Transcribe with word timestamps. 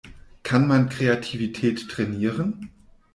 Kann 0.41 0.65
man 0.65 0.89
Kreativität 0.89 1.87
trainieren? 1.87 2.71